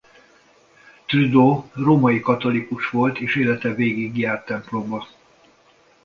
[1.05, 5.07] Trudeau római katolikus volt és élete végéig járt templomba.